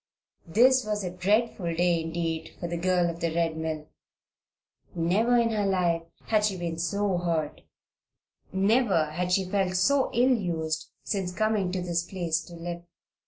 This 0.47 0.83
was 0.83 1.03
a 1.03 1.11
dreadful 1.15 1.75
day 1.75 2.01
indeed 2.01 2.55
for 2.59 2.67
the 2.67 2.75
girl 2.75 3.07
of 3.07 3.19
the 3.19 3.31
Red 3.35 3.55
Mill. 3.55 3.87
Never 4.95 5.37
in 5.37 5.51
her 5.51 5.67
life 5.67 6.01
had 6.23 6.43
she 6.43 6.57
been 6.57 6.79
so 6.79 7.19
hurt 7.19 7.61
never 8.51 9.11
had 9.11 9.31
she 9.31 9.45
felt 9.45 9.69
herself 9.69 10.09
so 10.15 10.19
ill 10.19 10.35
used 10.35 10.89
since 11.03 11.31
coming 11.31 11.71
to 11.73 11.83
this 11.83 12.01
place 12.01 12.41
to 12.45 12.55
live. 12.55 12.81